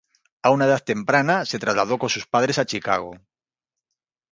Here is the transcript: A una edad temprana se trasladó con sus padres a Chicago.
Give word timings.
A 0.49 0.51
una 0.53 0.65
edad 0.69 0.83
temprana 0.83 1.35
se 1.45 1.59
trasladó 1.59 1.99
con 1.99 2.09
sus 2.09 2.25
padres 2.25 2.57
a 2.57 2.65
Chicago. 2.65 3.17